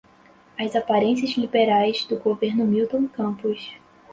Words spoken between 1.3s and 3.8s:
liberais do governo Milton Campos